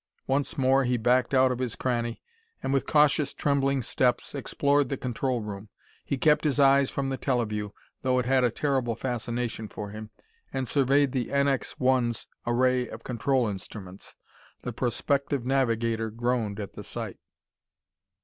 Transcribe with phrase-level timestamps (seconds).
[0.25, 2.23] Once more he backed out of his cranny,
[2.63, 5.69] and with cautious, trembling steps explored the control room.
[6.03, 7.69] He kept his eyes from the teleview,
[8.01, 10.09] though it had a terrible fascination for him,
[10.51, 14.15] and surveyed the NX 1's array of control instruments.
[14.63, 17.19] The prospective navigator groaned at the sight.